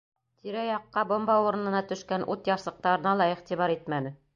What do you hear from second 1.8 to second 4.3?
төшкән ут ярсыҡтарына ла иғтибар итмәне.